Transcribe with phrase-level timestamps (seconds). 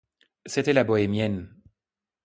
[0.47, 1.55] C'était la bohémienne.